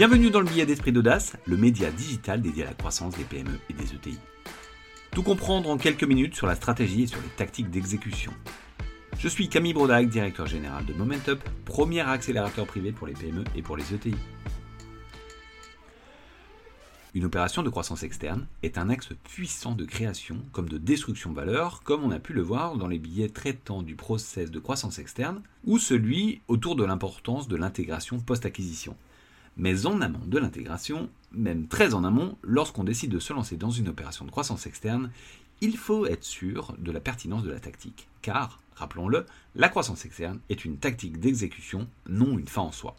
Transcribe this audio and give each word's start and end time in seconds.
Bienvenue 0.00 0.30
dans 0.30 0.40
le 0.40 0.46
billet 0.46 0.64
d'esprit 0.64 0.92
d'audace, 0.92 1.36
le 1.44 1.58
média 1.58 1.90
digital 1.90 2.40
dédié 2.40 2.62
à 2.62 2.68
la 2.68 2.72
croissance 2.72 3.18
des 3.18 3.24
PME 3.24 3.60
et 3.68 3.74
des 3.74 3.94
ETI. 3.94 4.18
Tout 5.10 5.22
comprendre 5.22 5.68
en 5.68 5.76
quelques 5.76 6.04
minutes 6.04 6.34
sur 6.34 6.46
la 6.46 6.54
stratégie 6.54 7.02
et 7.02 7.06
sur 7.06 7.20
les 7.20 7.28
tactiques 7.28 7.68
d'exécution. 7.68 8.32
Je 9.18 9.28
suis 9.28 9.50
Camille 9.50 9.74
Brodac, 9.74 10.08
directeur 10.08 10.46
général 10.46 10.86
de 10.86 10.94
Momentup, 10.94 11.38
premier 11.66 12.00
accélérateur 12.00 12.66
privé 12.66 12.92
pour 12.92 13.08
les 13.08 13.12
PME 13.12 13.44
et 13.54 13.60
pour 13.60 13.76
les 13.76 13.92
ETI. 13.92 14.14
Une 17.12 17.26
opération 17.26 17.62
de 17.62 17.68
croissance 17.68 18.02
externe 18.02 18.46
est 18.62 18.78
un 18.78 18.88
axe 18.88 19.10
puissant 19.24 19.72
de 19.72 19.84
création 19.84 20.38
comme 20.52 20.70
de 20.70 20.78
destruction 20.78 21.28
de 21.28 21.36
valeur, 21.36 21.82
comme 21.82 22.04
on 22.04 22.10
a 22.10 22.18
pu 22.18 22.32
le 22.32 22.40
voir 22.40 22.78
dans 22.78 22.88
les 22.88 22.98
billets 22.98 23.28
traitant 23.28 23.82
du 23.82 23.96
process 23.96 24.50
de 24.50 24.60
croissance 24.60 24.98
externe, 24.98 25.42
ou 25.66 25.78
celui 25.78 26.40
autour 26.48 26.74
de 26.74 26.86
l'importance 26.86 27.48
de 27.48 27.56
l'intégration 27.56 28.18
post-acquisition. 28.18 28.96
Mais 29.56 29.86
en 29.86 30.00
amont 30.00 30.24
de 30.24 30.38
l'intégration, 30.38 31.10
même 31.32 31.68
très 31.68 31.94
en 31.94 32.04
amont, 32.04 32.36
lorsqu'on 32.42 32.84
décide 32.84 33.10
de 33.10 33.18
se 33.18 33.32
lancer 33.32 33.56
dans 33.56 33.70
une 33.70 33.88
opération 33.88 34.24
de 34.24 34.30
croissance 34.30 34.66
externe, 34.66 35.10
il 35.60 35.76
faut 35.76 36.06
être 36.06 36.24
sûr 36.24 36.74
de 36.78 36.90
la 36.90 37.00
pertinence 37.00 37.42
de 37.42 37.50
la 37.50 37.60
tactique. 37.60 38.08
Car, 38.22 38.60
rappelons-le, 38.74 39.26
la 39.54 39.68
croissance 39.68 40.04
externe 40.04 40.40
est 40.48 40.64
une 40.64 40.78
tactique 40.78 41.20
d'exécution, 41.20 41.88
non 42.08 42.38
une 42.38 42.48
fin 42.48 42.62
en 42.62 42.72
soi. 42.72 42.96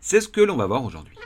C'est 0.00 0.20
ce 0.20 0.28
que 0.28 0.40
l'on 0.40 0.56
va 0.56 0.66
voir 0.66 0.84
aujourd'hui. 0.84 1.16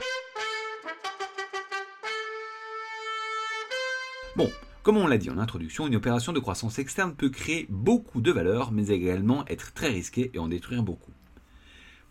Bon, 4.35 4.49
comme 4.83 4.97
on 4.97 5.07
l'a 5.07 5.17
dit 5.17 5.29
en 5.29 5.37
introduction, 5.37 5.87
une 5.87 5.95
opération 5.95 6.33
de 6.33 6.39
croissance 6.39 6.79
externe 6.79 7.13
peut 7.13 7.29
créer 7.29 7.65
beaucoup 7.69 8.21
de 8.21 8.31
valeur, 8.31 8.71
mais 8.71 8.87
également 8.87 9.45
être 9.47 9.73
très 9.73 9.89
risquée 9.89 10.31
et 10.33 10.39
en 10.39 10.47
détruire 10.47 10.83
beaucoup. 10.83 11.11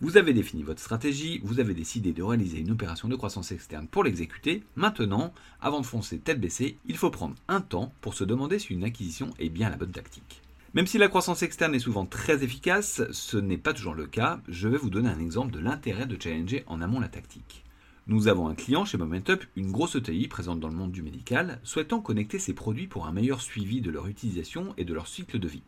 Vous 0.01 0.16
avez 0.16 0.33
défini 0.33 0.62
votre 0.62 0.80
stratégie, 0.80 1.41
vous 1.43 1.59
avez 1.59 1.75
décidé 1.75 2.12
de 2.12 2.23
réaliser 2.23 2.60
une 2.60 2.71
opération 2.71 3.09
de 3.09 3.16
croissance 3.16 3.51
externe 3.51 3.88
pour 3.88 4.05
l'exécuter. 4.05 4.63
Maintenant, 4.77 5.35
avant 5.60 5.80
de 5.80 5.87
foncer 5.87 6.21
tête 6.21 6.40
baissée, 6.40 6.79
il 6.87 6.96
faut 6.96 7.10
prendre 7.10 7.35
un 7.49 7.60
temps 7.60 7.93
pour 8.01 8.15
se 8.15 8.23
demander 8.23 8.60
si 8.60 8.74
une 8.74 8.85
acquisition 8.85 9.30
est 9.40 9.49
bien 9.49 9.71
la 9.71 9.77
bonne 9.77 9.90
tactique. 9.90 10.40
Même 10.73 10.87
si 10.87 10.99
la 10.99 11.09
croissance 11.09 11.43
externe 11.43 11.74
est 11.74 11.80
souvent 11.80 12.07
très 12.07 12.45
efficace, 12.45 13.02
ce 13.10 13.38
n'est 13.38 13.59
pas 13.59 13.73
toujours 13.73 13.95
le 13.95 14.07
cas. 14.07 14.40
Je 14.46 14.68
vais 14.68 14.79
vous 14.79 14.88
donner 14.88 15.09
un 15.09 15.18
exemple 15.18 15.51
de 15.51 15.59
l'intérêt 15.59 16.07
de 16.07 16.16
challenger 16.23 16.62
en 16.68 16.80
amont 16.80 17.01
la 17.01 17.09
tactique. 17.09 17.65
Nous 18.07 18.29
avons 18.29 18.46
un 18.46 18.55
client 18.55 18.85
chez 18.85 18.99
Momentup, 18.99 19.43
une 19.57 19.73
grosse 19.73 19.96
ETI 19.96 20.29
présente 20.29 20.60
dans 20.60 20.68
le 20.68 20.77
monde 20.77 20.93
du 20.93 21.02
médical, 21.02 21.59
souhaitant 21.65 21.99
connecter 21.99 22.38
ses 22.38 22.55
produits 22.55 22.87
pour 22.87 23.09
un 23.09 23.12
meilleur 23.12 23.43
suivi 23.43 23.80
de 23.80 23.90
leur 23.90 24.07
utilisation 24.07 24.74
et 24.77 24.85
de 24.85 24.95
leur 24.95 25.09
cycle 25.09 25.40
de 25.40 25.49
vie. 25.49 25.65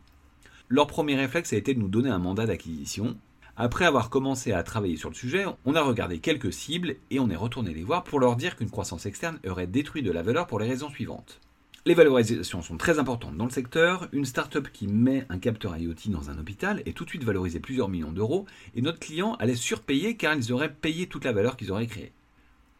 Leur 0.69 0.87
premier 0.87 1.17
réflexe 1.17 1.51
a 1.51 1.57
été 1.57 1.73
de 1.73 1.79
nous 1.79 1.89
donner 1.89 2.09
un 2.09 2.17
mandat 2.17 2.45
d'acquisition, 2.45 3.17
après 3.57 3.85
avoir 3.85 4.09
commencé 4.09 4.51
à 4.51 4.63
travailler 4.63 4.97
sur 4.97 5.09
le 5.09 5.15
sujet, 5.15 5.45
on 5.65 5.75
a 5.75 5.81
regardé 5.81 6.19
quelques 6.19 6.53
cibles 6.53 6.95
et 7.09 7.19
on 7.19 7.29
est 7.29 7.35
retourné 7.35 7.73
les 7.73 7.83
voir 7.83 8.03
pour 8.03 8.19
leur 8.19 8.35
dire 8.35 8.55
qu'une 8.55 8.69
croissance 8.69 9.05
externe 9.05 9.39
aurait 9.47 9.67
détruit 9.67 10.03
de 10.03 10.11
la 10.11 10.23
valeur 10.23 10.47
pour 10.47 10.59
les 10.59 10.67
raisons 10.67 10.89
suivantes. 10.89 11.39
Les 11.85 11.95
valorisations 11.95 12.61
sont 12.61 12.77
très 12.77 12.99
importantes 12.99 13.37
dans 13.37 13.45
le 13.45 13.51
secteur. 13.51 14.07
Une 14.11 14.25
start-up 14.25 14.67
qui 14.71 14.85
met 14.87 15.25
un 15.29 15.39
capteur 15.39 15.75
IoT 15.75 16.09
dans 16.09 16.29
un 16.29 16.37
hôpital 16.37 16.83
est 16.85 16.95
tout 16.95 17.05
de 17.05 17.09
suite 17.09 17.23
valorisée 17.23 17.59
plusieurs 17.59 17.89
millions 17.89 18.11
d'euros 18.11 18.45
et 18.75 18.83
notre 18.83 18.99
client 18.99 19.33
allait 19.39 19.55
surpayer 19.55 20.15
car 20.15 20.35
ils 20.35 20.53
auraient 20.53 20.71
payé 20.71 21.07
toute 21.07 21.25
la 21.25 21.31
valeur 21.31 21.57
qu'ils 21.57 21.71
auraient 21.71 21.87
créée. 21.87 22.11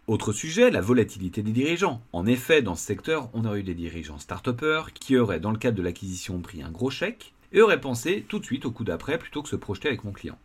Autre 0.06 0.34
sujet, 0.34 0.70
la 0.70 0.82
volatilité 0.82 1.42
des 1.42 1.52
dirigeants. 1.52 2.02
En 2.14 2.28
effet, 2.28 2.62
dans 2.62 2.76
ce 2.76 2.86
secteur, 2.86 3.30
on 3.34 3.46
aurait 3.46 3.62
eu 3.62 3.64
des 3.64 3.74
dirigeants 3.74 4.20
start-upers 4.20 4.94
qui 4.94 5.18
auraient, 5.18 5.40
dans 5.40 5.52
le 5.52 5.58
cadre 5.58 5.78
de 5.78 5.84
l'acquisition, 5.84 6.40
pris 6.40 6.62
un 6.62 6.70
gros 6.70 6.92
chèque 6.92 7.34
et 7.54 7.62
auraient 7.62 7.82
pensé 7.82 8.24
tout 8.28 8.38
de 8.38 8.46
suite 8.46 8.66
au 8.66 8.72
coup 8.72 8.84
d'après 8.84 9.18
plutôt 9.18 9.42
que 9.42 9.50
se 9.50 9.56
projeter 9.56 9.88
avec 9.88 10.04
mon 10.04 10.12
client. 10.12 10.38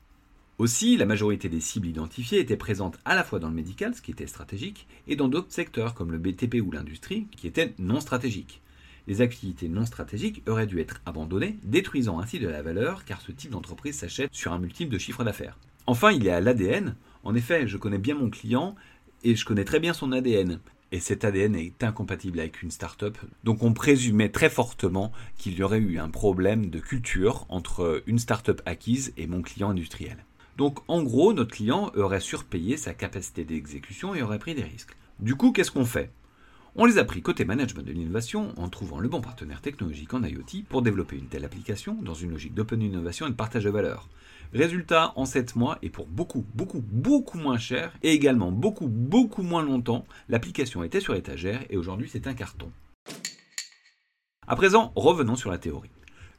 Aussi, 0.59 0.97
la 0.97 1.05
majorité 1.05 1.51
des 1.51 1.61
cibles 1.61 1.87
identifiées 1.87 2.41
étaient 2.41 2.57
présentes 2.57 2.99
à 3.05 3.15
la 3.15 3.25
fois 3.25 3.39
dans 3.39 3.49
le 3.49 3.55
médical, 3.55 3.95
ce 3.95 4.01
qui 4.01 4.11
était 4.11 4.27
stratégique, 4.27 4.87
et 5.07 5.15
dans 5.15 5.29
d'autres 5.29 5.53
secteurs 5.53 5.93
comme 5.93 6.11
le 6.11 6.19
BTP 6.19 6.63
ou 6.65 6.73
l'industrie, 6.73 7.27
qui 7.37 7.47
étaient 7.47 7.75
non 7.79 8.01
stratégiques. 8.01 8.63
Les 9.07 9.21
activités 9.21 9.69
non 9.69 9.85
stratégiques 9.85 10.43
auraient 10.49 10.67
dû 10.67 10.81
être 10.81 11.03
abandonnées, 11.05 11.59
détruisant 11.63 12.21
ainsi 12.21 12.39
de 12.39 12.49
la 12.49 12.63
valeur, 12.63 13.05
car 13.05 13.21
ce 13.21 13.33
type 13.33 13.51
d'entreprise 13.51 13.97
s'achète 13.97 14.31
sur 14.33 14.55
un 14.55 14.59
multiple 14.59 14.91
de 14.91 14.99
chiffre 14.99 15.25
d'affaires. 15.25 15.59
Enfin, 15.87 16.11
il 16.11 16.25
y 16.25 16.31
a 16.31 16.41
l'ADN. 16.41 16.97
En 17.23 17.35
effet, 17.35 17.69
je 17.69 17.77
connais 17.77 17.99
bien 17.99 18.15
mon 18.15 18.31
client 18.31 18.77
et 19.25 19.37
je 19.37 19.45
connais 19.45 19.65
très 19.65 19.79
bien 19.79 19.93
son 19.93 20.11
ADN. 20.11 20.59
Et 20.91 21.01
cet 21.01 21.25
ADN 21.25 21.55
est 21.55 21.85
incompatible 21.85 22.41
avec 22.41 22.63
une 22.63 22.71
start-up. 22.71 23.19
Donc 23.45 23.63
on 23.63 23.75
présumait 23.75 24.31
très 24.31 24.49
fortement 24.49 25.13
qu'il 25.37 25.55
y 25.55 25.63
aurait 25.63 25.81
eu 25.81 25.99
un 25.99 26.09
problème 26.09 26.71
de 26.71 26.81
culture 26.81 27.45
entre 27.51 28.03
une 28.07 28.19
start-up 28.19 28.63
acquise 28.65 29.13
et 29.19 29.27
mon 29.27 29.43
client 29.43 29.71
industriel. 29.71 30.25
Donc 30.57 30.79
en 30.89 31.03
gros, 31.03 31.33
notre 31.33 31.55
client 31.55 31.91
aurait 31.97 32.21
surpayé 32.21 32.77
sa 32.77 32.95
capacité 32.95 33.45
d'exécution 33.45 34.15
et 34.15 34.23
aurait 34.23 34.39
pris 34.39 34.55
des 34.55 34.63
risques. 34.63 34.97
Du 35.21 35.35
coup, 35.35 35.53
qu'est-ce 35.53 35.71
qu'on 35.71 35.85
fait? 35.85 36.11
On 36.79 36.85
les 36.85 36.99
a 36.99 37.05
pris 37.05 37.23
côté 37.23 37.47
management 37.47 37.83
de 37.83 37.93
l'innovation 37.93 38.53
en 38.59 38.69
trouvant 38.69 38.99
le 38.99 39.09
bon 39.09 39.23
partenaire 39.23 39.63
technologique 39.63 40.13
en 40.13 40.23
IoT 40.23 40.65
pour 40.69 40.83
développer 40.83 41.17
une 41.17 41.29
telle 41.29 41.47
application 41.47 41.95
dans 42.03 42.13
une 42.13 42.31
logique 42.31 42.55
d'open 42.55 42.83
innovation 42.83 43.27
et 43.27 43.31
de 43.31 43.35
partage 43.35 43.65
de 43.65 43.71
valeur. 43.71 44.11
Résultat, 44.53 45.13
en 45.17 45.25
7 45.25 45.57
mois 45.57 45.79
et 45.81 45.89
pour 45.89 46.07
beaucoup, 46.07 46.45
beaucoup, 46.55 46.83
beaucoup 46.83 47.39
moins 47.39 47.59
cher 47.59 47.95
et 48.03 48.13
également 48.13 48.53
beaucoup, 48.53 48.89
beaucoup 48.89 49.43
moins 49.43 49.63
longtemps, 49.63 50.05
l'application 50.29 50.85
était 50.85 51.01
sur 51.01 51.15
étagère 51.15 51.65
et 51.71 51.79
aujourd'hui 51.79 52.11
c'est 52.11 52.27
un 52.27 52.35
carton. 52.35 52.71
À 54.47 54.55
présent, 54.55 54.93
revenons 54.95 55.37
sur 55.37 55.51
la 55.51 55.59
théorie. 55.59 55.91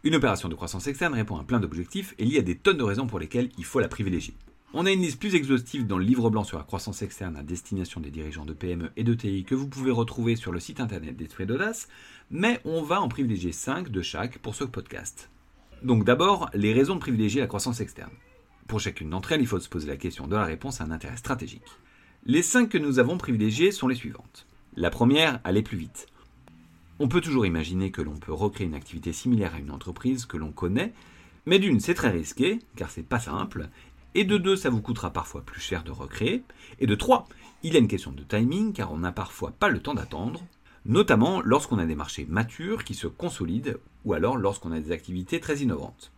Une 0.07 0.16
opération 0.16 0.47
de 0.47 0.56
croissance 0.56 0.88
externe 0.88 1.16
répond 1.16 1.35
à 1.35 1.44
plein 1.44 1.59
d'objectifs 1.59 2.16
et 2.18 2.23
il 2.23 2.31
y 2.31 2.38
a 2.38 2.41
des 2.41 2.56
tonnes 2.56 2.78
de 2.78 2.84
raisons 2.84 3.07
pour 3.07 3.19
lesquelles 3.19 3.50
il 3.57 3.66
faut 3.66 3.81
la 3.81 3.90
privilégier. 3.90 4.34
On 4.73 4.85
a 4.85 4.91
une 4.94 5.01
liste 5.01 5.19
plus 5.19 5.35
exhaustive 5.35 5.85
dans 5.85 5.97
le 5.97 6.06
livre 6.06 6.29
blanc 6.29 6.45
sur 6.45 6.57
la 6.57 6.63
croissance 6.63 7.01
externe 7.01 7.35
à 7.35 7.44
destination 7.44 8.00
des 8.00 8.09
dirigeants 8.09 8.46
de 8.46 8.53
PME 8.53 8.90
et 8.96 9.03
de 9.03 9.13
TI 9.13 9.44
que 9.44 9.53
vous 9.53 9.67
pouvez 9.67 9.91
retrouver 9.91 10.38
sur 10.38 10.53
le 10.53 10.62
site 10.62 10.79
internet 10.79 11.17
d'Esprit 11.17 11.46
d'Audace, 11.46 11.90
mais 12.31 12.62
on 12.63 12.84
va 12.84 13.01
en 13.01 13.09
privilégier 13.09 13.51
5 13.51 13.90
de 13.90 14.01
chaque 14.01 14.38
pour 14.38 14.56
ce 14.56 14.63
podcast. 14.63 15.29
Donc 15.84 16.06
d'abord, 16.06 16.50
les 16.53 16.72
raisons 16.72 16.96
de 16.96 17.01
privilégier 17.01 17.41
la 17.41 17.47
croissance 17.47 17.81
externe. 17.81 18.13
Pour 18.69 18.79
chacune 18.79 19.09
d'entre 19.09 19.34
elles, 19.34 19.41
il 19.41 19.47
faut 19.47 19.59
se 19.59 19.67
poser 19.67 19.90
la 19.90 19.97
question 19.97 20.25
de 20.25 20.38
la 20.38 20.46
réponse 20.46 20.79
à 20.79 20.85
un 20.85 20.91
intérêt 20.91 21.17
stratégique. 21.17 21.67
Les 22.23 22.44
5 22.44 22.69
que 22.69 22.78
nous 22.78 23.00
avons 23.00 23.17
privilégiées 23.17 23.73
sont 23.73 23.90
les 23.90 23.96
suivantes. 23.96 24.47
La 24.78 24.90
première, 24.90 25.41
aller 25.44 25.63
plus 25.63 25.78
vite. 25.78 26.07
On 27.00 27.08
peut 27.08 27.22
toujours 27.22 27.46
imaginer 27.46 27.91
que 27.91 28.02
l'on 28.02 28.18
peut 28.18 28.34
recréer 28.34 28.66
une 28.66 28.74
activité 28.74 29.13
similaire 29.13 29.53
à 29.53 29.59
une 29.59 29.69
entreprise 29.69 30.25
que 30.25 30.38
l'on 30.38 30.52
connaît, 30.52 30.94
mais 31.46 31.59
d'une, 31.59 31.80
c'est 31.80 31.94
très 31.94 32.09
risqué, 32.09 32.59
car 32.75 32.90
c'est 32.90 33.03
pas 33.03 33.19
simple, 33.19 33.69
et 34.16 34.24
de 34.24 34.38
deux, 34.38 34.56
ça 34.56 34.72
vous 34.72 34.81
coûtera 34.81 35.12
parfois 35.12 35.41
plus 35.41 35.62
cher 35.62 35.84
de 35.84 35.91
recréer, 35.91 36.41
et 36.80 36.88
de 36.88 36.96
trois, 36.96 37.28
il 37.62 37.74
y 37.74 37.75
a 37.75 37.80
une 37.80 37.88
question 37.88 38.12
de 38.12 38.24
timing, 38.24 38.74
car 38.74 38.91
on 38.91 38.97
n'a 38.97 39.12
parfois 39.12 39.52
pas 39.52 39.69
le 39.69 39.80
temps 39.80 39.94
d'attendre, 39.94 40.44
notamment 40.85 41.40
lorsqu'on 41.41 41.78
a 41.78 41.85
des 41.85 41.96
marchés 41.96 42.25
matures 42.28 42.84
qui 42.84 42.96
se 42.96 43.06
consolident, 43.06 43.78
ou 44.03 44.14
alors 44.14 44.35
lorsqu'on 44.35 44.72
a 44.72 44.79
des 44.79 44.91
activités 44.91 45.40
très 45.40 45.59
innovantes. 45.59 46.12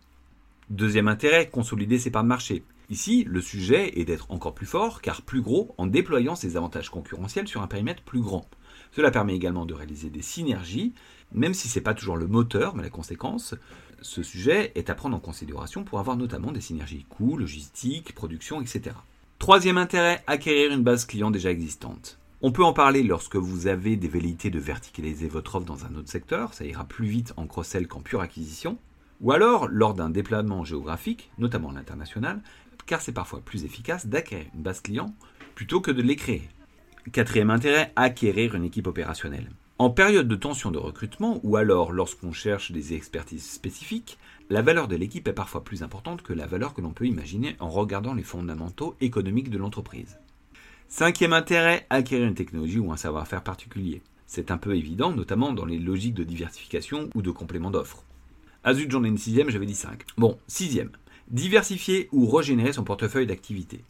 Deuxième 0.69 1.09
intérêt, 1.09 1.49
consolider 1.49 1.99
ses 1.99 2.11
parts 2.11 2.23
de 2.23 2.29
marché. 2.29 2.63
Ici, 2.89 3.23
le 3.27 3.39
sujet 3.39 3.99
est 3.99 4.05
d'être 4.05 4.31
encore 4.31 4.55
plus 4.55 4.65
fort, 4.65 5.01
car 5.01 5.21
plus 5.21 5.41
gros, 5.41 5.75
en 5.77 5.85
déployant 5.85 6.35
ses 6.35 6.57
avantages 6.57 6.89
concurrentiels 6.89 7.47
sur 7.47 7.61
un 7.61 7.67
périmètre 7.67 8.01
plus 8.01 8.21
grand. 8.21 8.49
Cela 8.91 9.11
permet 9.11 9.35
également 9.35 9.67
de 9.67 9.75
réaliser 9.75 10.09
des 10.09 10.23
synergies, 10.23 10.93
même 11.31 11.53
si 11.53 11.67
ce 11.67 11.77
n'est 11.77 11.83
pas 11.83 11.93
toujours 11.93 12.17
le 12.17 12.25
moteur, 12.25 12.75
mais 12.75 12.81
la 12.81 12.89
conséquence. 12.89 13.53
Ce 14.01 14.23
sujet 14.23 14.71
est 14.73 14.89
à 14.89 14.95
prendre 14.95 15.15
en 15.15 15.19
considération 15.19 15.83
pour 15.83 15.99
avoir 15.99 16.17
notamment 16.17 16.51
des 16.51 16.61
synergies 16.61 17.05
coûts, 17.09 17.37
logistique, 17.37 18.15
production, 18.15 18.59
etc. 18.59 18.95
Troisième 19.37 19.77
intérêt, 19.77 20.23
acquérir 20.25 20.73
une 20.73 20.83
base 20.83 21.05
client 21.05 21.29
déjà 21.29 21.51
existante. 21.51 22.17
On 22.41 22.51
peut 22.51 22.63
en 22.63 22.73
parler 22.73 23.03
lorsque 23.03 23.35
vous 23.35 23.67
avez 23.67 23.97
des 23.97 24.07
velléités 24.07 24.49
de 24.49 24.59
verticaliser 24.59 25.27
votre 25.27 25.55
offre 25.55 25.65
dans 25.65 25.85
un 25.85 25.93
autre 25.95 26.09
secteur, 26.09 26.55
ça 26.55 26.65
ira 26.65 26.85
plus 26.85 27.05
vite 27.05 27.33
en 27.37 27.45
cross-sell 27.45 27.87
qu'en 27.87 28.01
pure 28.01 28.21
acquisition, 28.21 28.79
ou 29.21 29.33
alors 29.33 29.67
lors 29.67 29.93
d'un 29.93 30.09
déploiement 30.09 30.63
géographique, 30.63 31.29
notamment 31.37 31.71
l'international, 31.71 32.41
car 32.89 33.01
c'est 33.01 33.11
parfois 33.11 33.39
plus 33.39 33.65
efficace 33.65 34.07
d'acquérir 34.07 34.47
une 34.55 34.63
base 34.63 34.81
client 34.81 35.13
plutôt 35.53 35.79
que 35.79 35.91
de 35.91 36.01
les 36.01 36.15
créer. 36.15 36.49
Quatrième 37.11 37.51
intérêt, 37.51 37.93
acquérir 37.95 38.55
une 38.55 38.63
équipe 38.63 38.87
opérationnelle. 38.87 39.51
En 39.77 39.91
période 39.91 40.27
de 40.27 40.35
tension 40.35 40.71
de 40.71 40.79
recrutement 40.79 41.39
ou 41.43 41.55
alors 41.55 41.91
lorsqu'on 41.91 42.33
cherche 42.33 42.71
des 42.71 42.95
expertises 42.95 43.47
spécifiques, 43.47 44.17
la 44.49 44.63
valeur 44.63 44.87
de 44.87 44.95
l'équipe 44.95 45.27
est 45.27 45.33
parfois 45.33 45.63
plus 45.63 45.83
importante 45.83 46.23
que 46.23 46.33
la 46.33 46.47
valeur 46.47 46.73
que 46.73 46.81
l'on 46.81 46.89
peut 46.89 47.05
imaginer 47.05 47.55
en 47.59 47.69
regardant 47.69 48.15
les 48.15 48.23
fondamentaux 48.23 48.95
économiques 49.01 49.51
de 49.51 49.59
l'entreprise. 49.59 50.17
Cinquième 50.87 51.33
intérêt, 51.33 51.85
acquérir 51.91 52.25
une 52.27 52.33
technologie 52.33 52.79
ou 52.79 52.91
un 52.91 52.97
savoir-faire 52.97 53.43
particulier. 53.43 54.01
C'est 54.25 54.49
un 54.49 54.57
peu 54.57 54.75
évident, 54.75 55.11
notamment 55.11 55.53
dans 55.53 55.65
les 55.65 55.77
logiques 55.77 56.15
de 56.15 56.23
diversification 56.23 57.11
ou 57.13 57.21
de 57.21 57.29
complément 57.29 57.69
d'offres. 57.69 58.03
Ah 58.63 58.73
zut, 58.73 58.89
j'en 58.89 59.03
ai 59.03 59.09
une 59.09 59.19
sixième, 59.19 59.51
j'avais 59.51 59.67
dit 59.67 59.75
cinq. 59.75 60.05
Bon, 60.17 60.39
sixième, 60.47 60.89
diversifier 61.29 62.09
ou 62.11 62.27
régénérer 62.27 62.73
son 62.73 62.83
portefeuille 62.83 63.27
d'activités. 63.27 63.83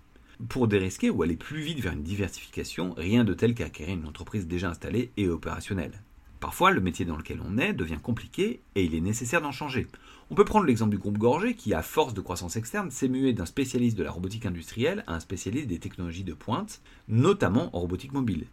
Pour 0.49 0.67
dérisquer 0.67 1.09
ou 1.09 1.23
aller 1.23 1.35
plus 1.35 1.61
vite 1.61 1.79
vers 1.79 1.93
une 1.93 2.03
diversification, 2.03 2.93
rien 2.97 3.23
de 3.23 3.33
tel 3.33 3.53
qu'acquérir 3.53 3.95
une 3.95 4.07
entreprise 4.07 4.47
déjà 4.47 4.69
installée 4.69 5.11
et 5.17 5.27
opérationnelle. 5.27 6.01
Parfois, 6.39 6.71
le 6.71 6.79
métier 6.79 7.05
dans 7.05 7.17
lequel 7.17 7.41
on 7.45 7.57
est 7.57 7.73
devient 7.73 7.97
compliqué 8.01 8.61
et 8.75 8.83
il 8.83 8.95
est 8.95 9.01
nécessaire 9.01 9.41
d'en 9.41 9.51
changer. 9.51 9.87
On 10.29 10.35
peut 10.35 10.45
prendre 10.45 10.65
l'exemple 10.65 10.91
du 10.91 10.97
groupe 10.97 11.17
Gorgé 11.17 11.53
qui, 11.53 11.73
à 11.73 11.81
force 11.81 12.13
de 12.13 12.21
croissance 12.21 12.55
externe, 12.55 12.91
s'est 12.91 13.09
mué 13.09 13.33
d'un 13.33 13.45
spécialiste 13.45 13.97
de 13.97 14.03
la 14.03 14.11
robotique 14.11 14.45
industrielle 14.45 15.03
à 15.07 15.15
un 15.15 15.19
spécialiste 15.19 15.67
des 15.67 15.79
technologies 15.79 16.23
de 16.23 16.33
pointe, 16.33 16.81
notamment 17.09 17.75
en 17.75 17.79
robotique 17.79 18.13
mobile. 18.13 18.45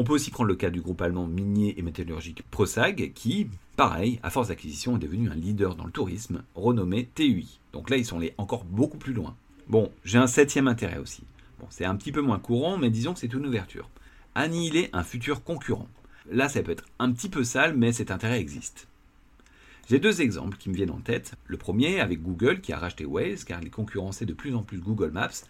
On 0.00 0.04
peut 0.04 0.12
aussi 0.12 0.30
prendre 0.30 0.46
le 0.46 0.54
cas 0.54 0.70
du 0.70 0.80
groupe 0.80 1.02
allemand 1.02 1.26
minier 1.26 1.74
et 1.76 1.82
métallurgique 1.82 2.44
Prosag 2.52 3.10
qui, 3.16 3.48
pareil, 3.76 4.20
à 4.22 4.30
force 4.30 4.46
d'acquisition, 4.46 4.94
est 4.94 5.00
devenu 5.00 5.28
un 5.28 5.34
leader 5.34 5.74
dans 5.74 5.86
le 5.86 5.90
tourisme, 5.90 6.44
renommé 6.54 7.08
TUI. 7.16 7.58
Donc 7.72 7.90
là, 7.90 7.96
ils 7.96 8.04
sont 8.04 8.18
allés 8.18 8.32
encore 8.38 8.62
beaucoup 8.62 8.96
plus 8.96 9.12
loin. 9.12 9.34
Bon, 9.66 9.90
j'ai 10.04 10.18
un 10.18 10.28
septième 10.28 10.68
intérêt 10.68 10.98
aussi. 10.98 11.24
Bon, 11.58 11.66
c'est 11.68 11.84
un 11.84 11.96
petit 11.96 12.12
peu 12.12 12.20
moins 12.20 12.38
courant, 12.38 12.78
mais 12.78 12.90
disons 12.90 13.12
que 13.12 13.18
c'est 13.18 13.32
une 13.32 13.44
ouverture. 13.44 13.90
Annihiler 14.36 14.88
un 14.92 15.02
futur 15.02 15.42
concurrent. 15.42 15.88
Là, 16.30 16.48
ça 16.48 16.62
peut 16.62 16.70
être 16.70 16.84
un 17.00 17.10
petit 17.10 17.28
peu 17.28 17.42
sale, 17.42 17.76
mais 17.76 17.90
cet 17.90 18.12
intérêt 18.12 18.38
existe. 18.38 18.86
J'ai 19.90 19.98
deux 19.98 20.20
exemples 20.20 20.58
qui 20.58 20.68
me 20.70 20.76
viennent 20.76 20.92
en 20.92 21.00
tête. 21.00 21.32
Le 21.46 21.56
premier 21.56 21.98
avec 21.98 22.22
Google 22.22 22.60
qui 22.60 22.72
a 22.72 22.78
racheté 22.78 23.04
Waze 23.04 23.42
car 23.42 23.60
il 23.62 23.70
concurrençait 23.72 24.26
de 24.26 24.34
plus 24.34 24.54
en 24.54 24.62
plus 24.62 24.78
Google 24.78 25.10
Maps. 25.10 25.42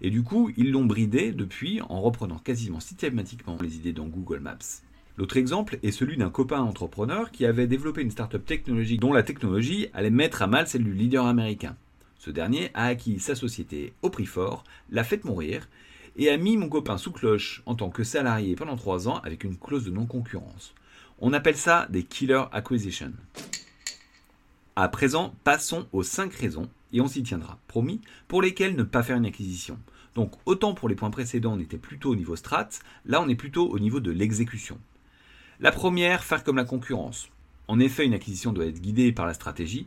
Et 0.00 0.10
du 0.10 0.22
coup, 0.22 0.50
ils 0.56 0.70
l'ont 0.70 0.84
bridé 0.84 1.32
depuis 1.32 1.80
en 1.88 2.00
reprenant 2.00 2.38
quasiment 2.38 2.80
systématiquement 2.80 3.58
les 3.60 3.76
idées 3.76 3.92
dans 3.92 4.06
Google 4.06 4.40
Maps. 4.40 4.58
L'autre 5.16 5.36
exemple 5.36 5.80
est 5.82 5.90
celui 5.90 6.16
d'un 6.16 6.30
copain 6.30 6.60
entrepreneur 6.60 7.32
qui 7.32 7.44
avait 7.44 7.66
développé 7.66 8.02
une 8.02 8.12
start-up 8.12 8.46
technologique 8.46 9.00
dont 9.00 9.12
la 9.12 9.24
technologie 9.24 9.88
allait 9.92 10.10
mettre 10.10 10.42
à 10.42 10.46
mal 10.46 10.68
celle 10.68 10.84
du 10.84 10.92
leader 10.92 11.26
américain. 11.26 11.76
Ce 12.18 12.30
dernier 12.30 12.70
a 12.74 12.86
acquis 12.86 13.18
sa 13.18 13.34
société 13.34 13.92
au 14.02 14.10
prix 14.10 14.26
fort, 14.26 14.62
l'a 14.90 15.02
fait 15.02 15.24
mourir 15.24 15.68
et 16.16 16.30
a 16.30 16.36
mis 16.36 16.56
mon 16.56 16.68
copain 16.68 16.98
sous 16.98 17.10
cloche 17.10 17.62
en 17.66 17.74
tant 17.74 17.90
que 17.90 18.04
salarié 18.04 18.54
pendant 18.54 18.76
trois 18.76 19.08
ans 19.08 19.18
avec 19.24 19.42
une 19.42 19.56
clause 19.56 19.84
de 19.84 19.90
non-concurrence. 19.90 20.74
On 21.20 21.32
appelle 21.32 21.56
ça 21.56 21.88
des 21.90 22.04
killer 22.04 22.44
acquisitions. 22.52 23.12
À 24.76 24.88
présent, 24.88 25.34
passons 25.42 25.88
aux 25.92 26.04
cinq 26.04 26.32
raisons, 26.34 26.68
et 26.92 27.00
on 27.00 27.08
s'y 27.08 27.22
tiendra, 27.22 27.58
promis, 27.68 28.00
pour 28.26 28.42
lesquelles 28.42 28.76
ne 28.76 28.82
pas 28.82 29.02
faire 29.02 29.16
une 29.16 29.26
acquisition. 29.26 29.78
Donc 30.14 30.32
autant 30.46 30.74
pour 30.74 30.88
les 30.88 30.94
points 30.94 31.10
précédents, 31.10 31.54
on 31.54 31.60
était 31.60 31.78
plutôt 31.78 32.10
au 32.10 32.16
niveau 32.16 32.36
strat, 32.36 32.68
là 33.04 33.20
on 33.20 33.28
est 33.28 33.34
plutôt 33.34 33.68
au 33.68 33.78
niveau 33.78 34.00
de 34.00 34.10
l'exécution. 34.10 34.78
La 35.60 35.72
première, 35.72 36.24
faire 36.24 36.44
comme 36.44 36.56
la 36.56 36.64
concurrence. 36.64 37.28
En 37.66 37.80
effet, 37.80 38.06
une 38.06 38.14
acquisition 38.14 38.52
doit 38.52 38.66
être 38.66 38.80
guidée 38.80 39.12
par 39.12 39.26
la 39.26 39.34
stratégie. 39.34 39.86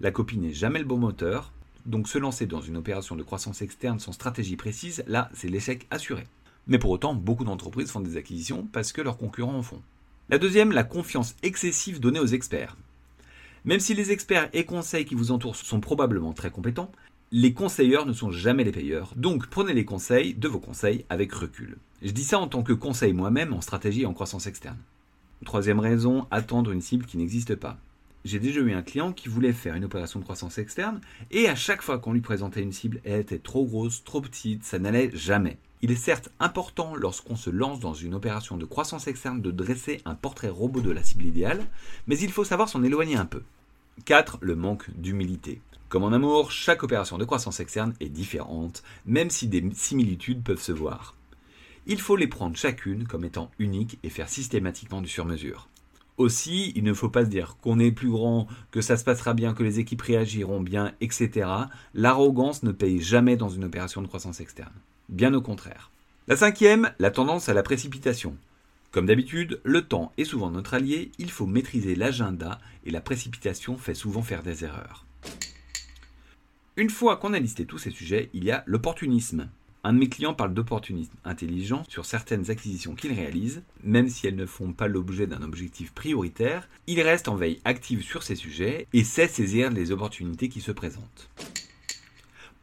La 0.00 0.10
copie 0.10 0.38
n'est 0.38 0.52
jamais 0.52 0.78
le 0.78 0.84
bon 0.84 0.96
moteur, 0.96 1.52
donc 1.86 2.08
se 2.08 2.18
lancer 2.18 2.46
dans 2.46 2.60
une 2.60 2.76
opération 2.76 3.16
de 3.16 3.22
croissance 3.22 3.62
externe 3.62 3.98
sans 3.98 4.12
stratégie 4.12 4.56
précise, 4.56 5.04
là, 5.06 5.30
c'est 5.34 5.48
l'échec 5.48 5.86
assuré. 5.90 6.26
Mais 6.66 6.78
pour 6.78 6.90
autant, 6.90 7.14
beaucoup 7.14 7.44
d'entreprises 7.44 7.90
font 7.90 8.00
des 8.00 8.16
acquisitions 8.16 8.68
parce 8.72 8.92
que 8.92 9.02
leurs 9.02 9.18
concurrents 9.18 9.56
en 9.56 9.62
font. 9.62 9.82
La 10.28 10.38
deuxième, 10.38 10.72
la 10.72 10.84
confiance 10.84 11.34
excessive 11.42 12.00
donnée 12.00 12.20
aux 12.20 12.26
experts. 12.26 12.76
Même 13.64 13.80
si 13.80 13.94
les 13.94 14.12
experts 14.12 14.48
et 14.52 14.64
conseils 14.64 15.04
qui 15.04 15.14
vous 15.14 15.32
entourent 15.32 15.56
sont 15.56 15.80
probablement 15.80 16.32
très 16.32 16.50
compétents, 16.50 16.90
les 17.32 17.52
conseilleurs 17.52 18.06
ne 18.06 18.12
sont 18.12 18.30
jamais 18.30 18.64
les 18.64 18.72
payeurs, 18.72 19.12
donc 19.16 19.46
prenez 19.46 19.72
les 19.72 19.84
conseils 19.84 20.34
de 20.34 20.48
vos 20.48 20.58
conseils 20.58 21.04
avec 21.08 21.32
recul. 21.32 21.76
Je 22.02 22.10
dis 22.10 22.24
ça 22.24 22.38
en 22.38 22.48
tant 22.48 22.62
que 22.62 22.72
conseil 22.72 23.12
moi-même 23.12 23.52
en 23.52 23.60
stratégie 23.60 24.02
et 24.02 24.06
en 24.06 24.14
croissance 24.14 24.46
externe. 24.46 24.78
Troisième 25.44 25.80
raison, 25.80 26.26
attendre 26.30 26.72
une 26.72 26.80
cible 26.80 27.06
qui 27.06 27.18
n'existe 27.18 27.54
pas 27.54 27.78
j'ai 28.24 28.38
déjà 28.38 28.60
eu 28.60 28.72
un 28.72 28.82
client 28.82 29.12
qui 29.12 29.28
voulait 29.28 29.52
faire 29.52 29.74
une 29.74 29.84
opération 29.84 30.18
de 30.18 30.24
croissance 30.24 30.58
externe 30.58 31.00
et 31.30 31.48
à 31.48 31.54
chaque 31.54 31.82
fois 31.82 31.98
qu'on 31.98 32.12
lui 32.12 32.20
présentait 32.20 32.62
une 32.62 32.72
cible, 32.72 33.00
elle 33.04 33.20
était 33.20 33.38
trop 33.38 33.64
grosse, 33.64 34.04
trop 34.04 34.20
petite, 34.20 34.64
ça 34.64 34.78
n'allait 34.78 35.10
jamais. 35.14 35.58
Il 35.82 35.90
est 35.90 35.96
certes 35.96 36.30
important 36.40 36.94
lorsqu'on 36.94 37.36
se 37.36 37.48
lance 37.48 37.80
dans 37.80 37.94
une 37.94 38.14
opération 38.14 38.58
de 38.58 38.66
croissance 38.66 39.06
externe 39.06 39.40
de 39.40 39.50
dresser 39.50 40.02
un 40.04 40.14
portrait 40.14 40.50
robot 40.50 40.82
de 40.82 40.90
la 40.90 41.02
cible 41.02 41.24
idéale, 41.24 41.66
mais 42.06 42.18
il 42.18 42.30
faut 42.30 42.44
savoir 42.44 42.68
s'en 42.68 42.82
éloigner 42.82 43.16
un 43.16 43.24
peu. 43.24 43.42
4. 44.04 44.38
Le 44.42 44.56
manque 44.56 44.90
d'humilité. 44.90 45.62
Comme 45.88 46.04
en 46.04 46.12
amour, 46.12 46.52
chaque 46.52 46.82
opération 46.82 47.16
de 47.16 47.24
croissance 47.24 47.60
externe 47.60 47.94
est 47.98 48.10
différente, 48.10 48.82
même 49.06 49.30
si 49.30 49.48
des 49.48 49.64
similitudes 49.72 50.42
peuvent 50.42 50.60
se 50.60 50.72
voir. 50.72 51.16
Il 51.86 52.00
faut 52.00 52.16
les 52.16 52.28
prendre 52.28 52.56
chacune 52.56 53.06
comme 53.06 53.24
étant 53.24 53.50
uniques 53.58 53.98
et 54.02 54.10
faire 54.10 54.28
systématiquement 54.28 55.00
du 55.00 55.08
sur-mesure. 55.08 55.68
Aussi, 56.18 56.74
il 56.76 56.84
ne 56.84 56.92
faut 56.92 57.08
pas 57.08 57.24
se 57.24 57.30
dire 57.30 57.56
qu'on 57.62 57.78
est 57.78 57.90
plus 57.90 58.10
grand, 58.10 58.46
que 58.70 58.82
ça 58.82 58.98
se 58.98 59.04
passera 59.04 59.32
bien, 59.32 59.54
que 59.54 59.62
les 59.62 59.80
équipes 59.80 60.02
réagiront 60.02 60.60
bien, 60.60 60.92
etc. 61.00 61.48
L'arrogance 61.94 62.62
ne 62.62 62.72
paye 62.72 63.00
jamais 63.00 63.38
dans 63.38 63.48
une 63.48 63.64
opération 63.64 64.02
de 64.02 64.06
croissance 64.06 64.40
externe. 64.40 64.74
Bien 65.10 65.34
au 65.34 65.42
contraire. 65.42 65.90
La 66.28 66.36
cinquième, 66.36 66.92
la 67.00 67.10
tendance 67.10 67.48
à 67.48 67.54
la 67.54 67.64
précipitation. 67.64 68.36
Comme 68.92 69.06
d'habitude, 69.06 69.60
le 69.64 69.82
temps 69.82 70.12
est 70.16 70.24
souvent 70.24 70.52
notre 70.52 70.74
allié, 70.74 71.10
il 71.18 71.32
faut 71.32 71.46
maîtriser 71.46 71.96
l'agenda 71.96 72.60
et 72.86 72.92
la 72.92 73.00
précipitation 73.00 73.76
fait 73.76 73.94
souvent 73.94 74.22
faire 74.22 74.44
des 74.44 74.64
erreurs. 74.64 75.04
Une 76.76 76.90
fois 76.90 77.16
qu'on 77.16 77.32
a 77.32 77.40
listé 77.40 77.66
tous 77.66 77.78
ces 77.78 77.90
sujets, 77.90 78.30
il 78.34 78.44
y 78.44 78.52
a 78.52 78.62
l'opportunisme. 78.66 79.48
Un 79.82 79.94
de 79.94 79.98
mes 79.98 80.08
clients 80.08 80.34
parle 80.34 80.54
d'opportunisme 80.54 81.16
intelligent 81.24 81.82
sur 81.88 82.04
certaines 82.04 82.48
acquisitions 82.48 82.94
qu'il 82.94 83.12
réalise, 83.12 83.62
même 83.82 84.08
si 84.08 84.28
elles 84.28 84.36
ne 84.36 84.46
font 84.46 84.72
pas 84.72 84.86
l'objet 84.86 85.26
d'un 85.26 85.42
objectif 85.42 85.92
prioritaire, 85.92 86.68
il 86.86 87.00
reste 87.00 87.26
en 87.26 87.34
veille 87.34 87.60
active 87.64 88.02
sur 88.02 88.22
ces 88.22 88.36
sujets 88.36 88.86
et 88.92 89.02
sait 89.02 89.26
saisir 89.26 89.70
les 89.70 89.90
opportunités 89.90 90.48
qui 90.48 90.60
se 90.60 90.70
présentent. 90.70 91.30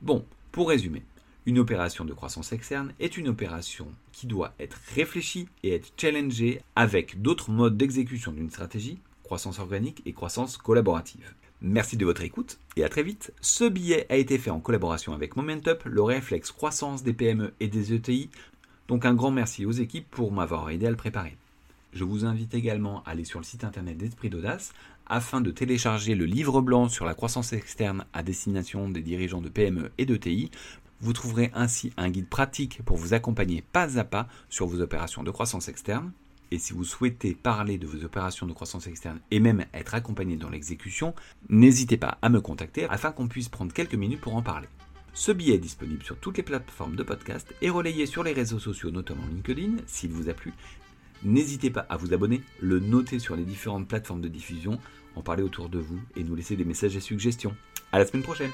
Bon, 0.01 0.25
pour 0.53 0.69
résumer, 0.69 1.03
une 1.47 1.59
opération 1.59 2.03
de 2.03 2.13
croissance 2.13 2.51
externe 2.51 2.93
est 2.99 3.17
une 3.17 3.29
opération 3.29 3.87
qui 4.11 4.27
doit 4.27 4.53
être 4.59 4.77
réfléchie 4.93 5.47
et 5.63 5.73
être 5.73 5.93
challengée 5.95 6.61
avec 6.75 7.21
d'autres 7.21 7.51
modes 7.51 7.77
d'exécution 7.77 8.33
d'une 8.33 8.49
stratégie, 8.49 8.99
croissance 9.23 9.57
organique 9.57 10.01
et 10.05 10.11
croissance 10.11 10.57
collaborative. 10.57 11.33
Merci 11.61 11.95
de 11.95 12.03
votre 12.03 12.21
écoute 12.21 12.59
et 12.75 12.83
à 12.83 12.89
très 12.89 13.01
vite. 13.01 13.33
Ce 13.39 13.63
billet 13.63 14.05
a 14.09 14.17
été 14.17 14.37
fait 14.37 14.49
en 14.49 14.59
collaboration 14.59 15.13
avec 15.13 15.37
Momentup, 15.37 15.85
le 15.85 16.03
réflexe 16.03 16.51
croissance 16.51 17.01
des 17.01 17.13
PME 17.13 17.53
et 17.61 17.69
des 17.69 17.93
ETI. 17.93 18.29
Donc 18.89 19.05
un 19.05 19.13
grand 19.13 19.31
merci 19.31 19.65
aux 19.65 19.71
équipes 19.71 20.11
pour 20.11 20.33
m'avoir 20.33 20.69
aidé 20.69 20.85
à 20.85 20.91
le 20.91 20.97
préparer. 20.97 21.37
Je 21.93 22.03
vous 22.03 22.25
invite 22.25 22.55
également 22.55 23.03
à 23.03 23.11
aller 23.11 23.23
sur 23.23 23.39
le 23.39 23.45
site 23.45 23.63
internet 23.63 23.97
d'Esprit 23.97 24.29
d'Audace 24.29 24.73
afin 25.05 25.39
de 25.39 25.51
télécharger 25.51 26.13
le 26.13 26.25
livre 26.25 26.59
blanc 26.59 26.89
sur 26.89 27.05
la 27.05 27.13
croissance 27.13 27.53
externe 27.53 28.03
à 28.11 28.21
destination 28.21 28.89
des 28.89 29.01
dirigeants 29.01 29.41
de 29.41 29.47
PME 29.47 29.91
et 29.97 30.05
d'ETI. 30.05 30.51
Vous 30.99 31.13
trouverez 31.13 31.51
ainsi 31.53 31.91
un 31.95 32.09
guide 32.09 32.27
pratique 32.27 32.81
pour 32.83 32.97
vous 32.97 33.13
accompagner 33.13 33.63
pas 33.71 33.99
à 33.99 34.03
pas 34.03 34.27
sur 34.49 34.65
vos 34.65 34.81
opérations 34.81 35.23
de 35.23 35.29
croissance 35.29 35.67
externe. 35.67 36.11
Et 36.49 36.59
si 36.59 36.73
vous 36.73 36.85
souhaitez 36.85 37.35
parler 37.35 37.77
de 37.77 37.85
vos 37.85 38.03
opérations 38.03 38.47
de 38.47 38.53
croissance 38.53 38.87
externe 38.87 39.19
et 39.31 39.39
même 39.39 39.65
être 39.73 39.93
accompagné 39.93 40.37
dans 40.37 40.49
l'exécution, 40.49 41.13
n'hésitez 41.49 41.97
pas 41.97 42.17
à 42.21 42.29
me 42.29 42.41
contacter 42.41 42.85
afin 42.89 43.11
qu'on 43.11 43.27
puisse 43.27 43.49
prendre 43.49 43.73
quelques 43.73 43.95
minutes 43.95 44.21
pour 44.21 44.35
en 44.35 44.41
parler. 44.41 44.67
Ce 45.13 45.31
billet 45.31 45.55
est 45.55 45.59
disponible 45.59 46.03
sur 46.03 46.17
toutes 46.17 46.37
les 46.37 46.43
plateformes 46.43 46.95
de 46.95 47.03
podcast 47.03 47.53
et 47.61 47.69
relayé 47.69 48.05
sur 48.05 48.23
les 48.23 48.33
réseaux 48.33 48.59
sociaux, 48.59 48.91
notamment 48.91 49.25
LinkedIn, 49.27 49.77
s'il 49.85 50.11
vous 50.11 50.29
a 50.29 50.33
plu. 50.33 50.53
N'hésitez 51.23 51.69
pas 51.69 51.85
à 51.89 51.97
vous 51.97 52.13
abonner, 52.13 52.41
le 52.59 52.79
noter 52.79 53.19
sur 53.19 53.35
les 53.35 53.43
différentes 53.43 53.87
plateformes 53.87 54.21
de 54.21 54.27
diffusion, 54.27 54.79
en 55.15 55.21
parler 55.21 55.43
autour 55.43 55.69
de 55.69 55.79
vous 55.79 55.99
et 56.15 56.23
nous 56.23 56.35
laisser 56.35 56.55
des 56.55 56.65
messages 56.65 56.95
et 56.95 57.01
suggestions. 57.01 57.55
À 57.91 57.99
la 57.99 58.05
semaine 58.05 58.23
prochaine! 58.23 58.51